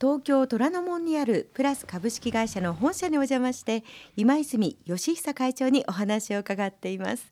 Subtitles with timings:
[0.00, 3.84] 東京虎ノ門にあるプラス株式会社の本社にお邪魔して
[4.16, 7.30] 今泉義久会長にお話を伺っています。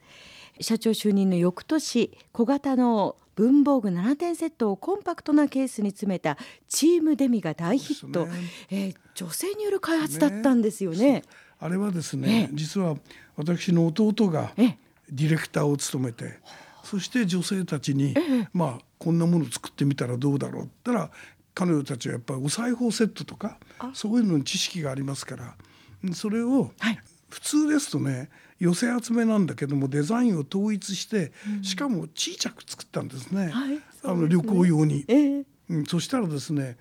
[0.60, 6.36] 社長就任の翌年小型の文房具7点セットをコンパクトなケースに詰めた
[6.68, 8.32] チームデミが大ヒット、ね。
[8.68, 10.98] えー、女性による開発だったんですよね。
[10.98, 11.22] ね
[11.60, 12.96] あれはですね、実は
[13.36, 16.38] 私の弟がディレクターを務めて、
[16.84, 18.14] そして女性たちに、
[18.52, 21.10] まあこんなもの作ってみたらどうだろうったら
[21.58, 23.58] 彼女たちはやっぱりお裁縫セットとか
[23.92, 25.56] そういうのに知識がありますから
[26.14, 26.70] それを、
[27.28, 28.30] 普通ですとね
[28.60, 33.52] 寄せ集めなんだけどもデザインを統一して、うん、しかも小さく作ったんですね、
[34.04, 36.76] あの旅行用に、えー、うん、そしたらですね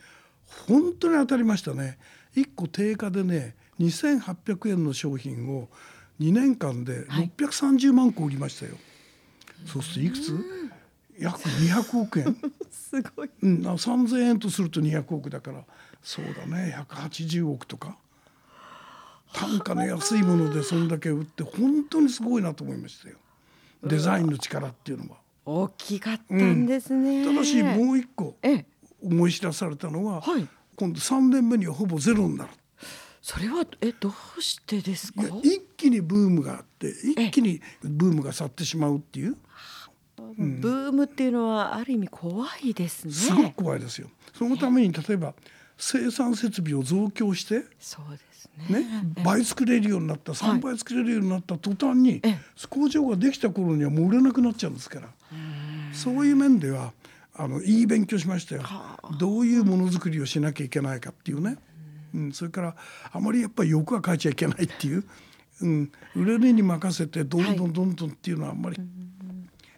[0.68, 1.98] 本当に当たりましたね。
[2.35, 5.70] 1個定価でね2800円の商品を
[6.20, 10.66] 2年間で630万個売りましたよ、はい、そうするといくつ？
[11.20, 12.38] 約200億円。
[12.70, 15.63] すごい、うん、3000円とすると200億だから。
[16.02, 16.76] そうだね。
[16.90, 17.98] 180億とか。
[19.34, 23.18] 単価の安いものでそんだけ売って本当にすごいなと思いましたよ。
[23.84, 25.18] デザインの力っていうのは。
[25.46, 28.35] 大きかったんですね、うん、ただしもう一個
[29.02, 32.49] 思い知らされたのは、はい、今度3年目にはほぼゼロになる。
[33.21, 35.24] それはえどうしてですか？
[35.43, 39.37] 一気にブームがあって一気にブームが去ってしまうっていう、
[40.23, 43.13] うん、ブームっていうのはある意味怖いですね。
[43.13, 44.10] すごく怖いですよ。
[44.34, 45.34] そのために例えば
[45.77, 48.79] 生産設備を増強してそうですね。
[48.79, 52.21] ね倍作れるようになった3倍作れるようになった途端に、
[52.70, 55.09] 工場ができた頃にはもう売れなくなっちゃうんですから。
[55.93, 56.93] そういう面では
[57.35, 58.63] あのいい勉強しましたよ。
[59.20, 61.57] どういうものづくりをしなきゃいけないかっていうね、
[62.13, 62.76] うん、それから
[63.12, 65.03] あまりやっぱり欲は書いちゃいけないっていう、
[65.62, 68.78] うん、売れるに任せてどんどんどんどんっていうのはあんまり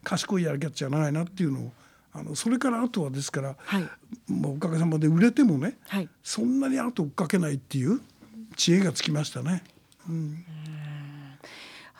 [0.09, 1.71] 賢いやり方じゃないなっていうのを
[2.13, 3.83] あのそれからあとはですから、はい、
[4.27, 8.02] まあ、おかげさまで売れてもね、はい、そんなに後追っかけないっていう
[8.55, 9.63] 知恵がつきましたね。
[10.09, 10.43] うん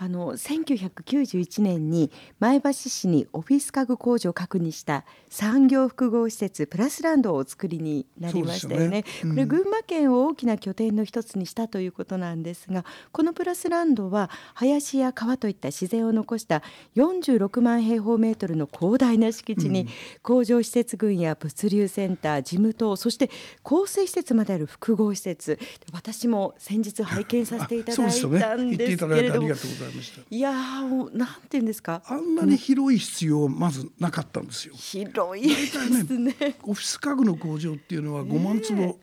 [0.02, 8.86] あの1991年に前橋市にオフィス家具工場を確認した産業複合施設プラスランドをお作りになりましたよね。
[8.86, 9.04] よね。
[9.26, 16.64] うん、これ群馬県を大きな拠点の一つにしたということなんですがこのプラスランドは林や川といった自然を残した
[16.96, 19.90] 46万平方メートルの広大な敷地に、
[20.22, 23.30] 工場施設群や物流センター事務棟そして
[23.64, 25.60] 構成施設まである複合施設。
[25.92, 29.50] 私も先日拝見させていただいたんですけれども。
[29.90, 30.22] いました。
[30.30, 30.52] いや
[30.82, 32.02] もうなんて言うんですか。
[32.06, 34.74] あんなに広い必要まずなかったんですよ。
[34.76, 39.00] 広いですね、ね、オフィス家具の工場っていうのは5万坪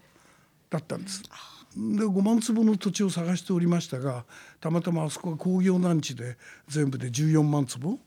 [0.70, 1.28] だったんです、で
[1.76, 4.24] 5万坪の土地を探しておりましたが
[4.60, 6.36] たまたまあそこは工業団地で
[6.68, 7.98] 全部で14万坪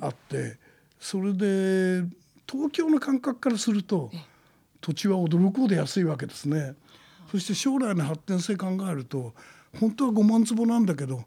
[0.00, 0.58] あって、はい、
[1.00, 2.04] それで
[2.50, 4.10] 東京の感覚からすると
[4.80, 6.74] 土地は驚くほど安いわけですね。
[7.30, 9.34] そして将来の発展性考えると
[9.80, 11.24] 本当は5万坪なんだけど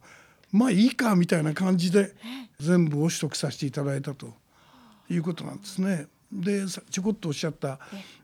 [0.51, 2.13] まあいいかみたいな感じで
[2.59, 4.33] 全部を取得させていただいたと
[5.09, 6.07] いうことなんですね。
[6.31, 7.79] でちょこっとおっしゃった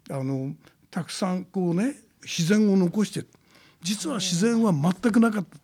[0.09, 0.53] あの
[0.91, 3.25] たくさんこうね自然を残して
[3.81, 5.57] 実は自然は全くなかった。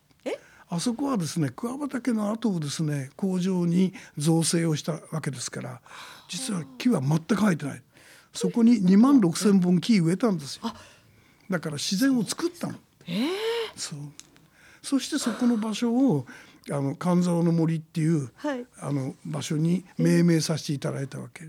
[0.71, 5.81] あそこはですね桑畑の後をですね工場に造成をしたわけですから
[6.27, 7.81] 実は木は全く生えてない。
[8.31, 10.71] そこに2万6千本木植えたんですよ。
[11.49, 12.75] だから自然を作ったの、
[13.07, 13.27] えー、
[13.75, 13.99] そう。
[14.83, 16.27] そしてそこの場所を
[16.72, 21.46] あの神沢の森っていう、はい、あの場所に命名させていただいたわけ。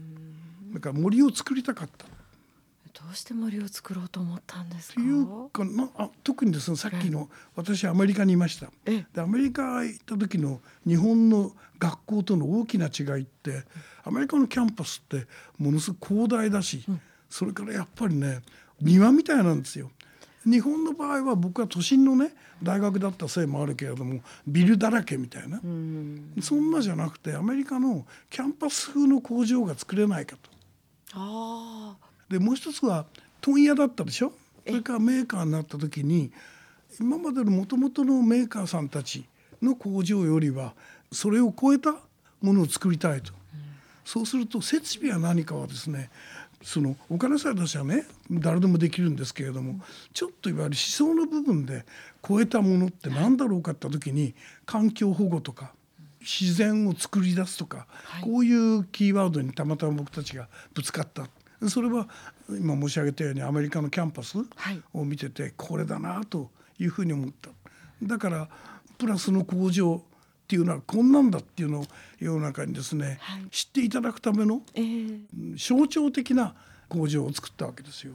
[0.75, 2.07] だから森を作りたかった。
[2.07, 5.01] どうして森を作ろうと思ったんですか？
[5.01, 8.71] いうかなあ特にですねさっきの私アメリカにいました。
[8.85, 13.65] でアメリカ行った時の日本の学校との大きな違いって
[14.05, 15.27] アメリカのキャンパスって
[15.59, 17.01] ものすごく広大だし、うん、
[17.31, 18.43] それからやっぱりね
[18.83, 19.91] 庭みたいなんですよ。
[20.45, 25.61] 日本の場合は僕は都心のね大学だったせいもあるけれどもビルだらけみたいな、
[26.41, 30.51] そんなじゃなくてアメリカのキャンパス風の工場が作れないかと。
[31.15, 31.97] あ
[32.29, 33.05] でもう一つは
[33.41, 34.33] 問屋だったでしょ？
[34.67, 36.31] それからメーカーになった時に
[37.01, 39.25] 今までのもともとのメーカーさんたち
[39.61, 40.75] の工場よりは
[41.11, 41.95] それを超えた
[42.41, 43.33] ものを作りたいと。
[44.05, 46.11] そうすると設備は何かはですね
[46.63, 49.81] そのお金さえ出しはね誰でもできるんですけれども
[50.13, 51.87] ちょっといわゆる思想の部分で
[52.27, 54.35] 超えたものって何だろうかって時に
[54.67, 55.73] 環境保護とか
[56.21, 57.87] 自然を作り出すとか、
[58.23, 61.29] こういうキーワードにたまたま僕たちがぶつかった。
[61.69, 62.09] それは
[62.49, 64.37] 今申し上げたようにアメリカのキャンパス
[64.93, 67.51] を見ててこれだなというふうに思った。
[68.03, 68.49] だから
[68.99, 70.03] プラスの工場
[70.51, 71.85] っていうのはこんなんだっていうのを
[72.19, 74.63] 世の中にですね、はい、知っていただくための、
[75.57, 76.57] 象徴的な
[76.89, 78.15] 工場を作ったわけですよ。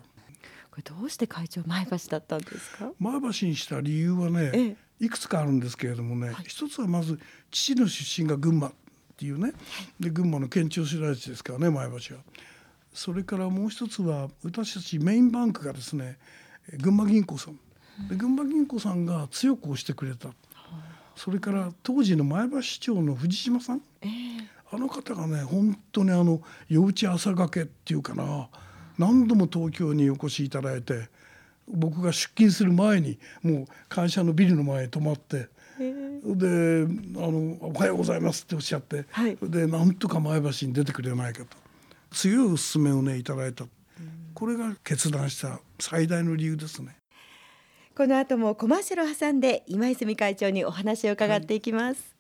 [0.69, 2.91] これどうして会長前橋だったんですか？
[2.99, 4.61] 前橋にした理由はね、え
[4.99, 7.17] え、いくつかあるんですけれどもね、はい、一つはまず
[7.51, 8.71] 父の出身が群馬っ
[9.15, 9.53] ていうね、
[9.97, 12.21] で群馬の県庁所在地ですからね前橋は。
[12.93, 16.17] それからもう一つは私たちメインバンクがですね
[16.81, 17.59] 群馬銀行さん。
[18.09, 20.27] で群馬銀行さんが強く押してくれた、
[21.15, 24.09] それから当時の前橋市長の藤島さん、えー、
[24.71, 28.49] あの方がね本当にあの夜打ち朝がけっていうかな
[28.97, 31.09] 何度も東京にお越しいただいて
[31.67, 35.49] 僕が出勤する前にもう会社のビルの前に泊まって。
[35.77, 41.57] であの「おはようございます」っておっしゃって、はい、でなんとか前橋に出てくれないかと。
[42.11, 43.65] 強いお勧めをねいただいた、
[44.33, 46.95] これが決断した最大の理由ですね。
[47.97, 52.13] この後もコマーシャルを挟んで今泉会長にお話を伺っていきます。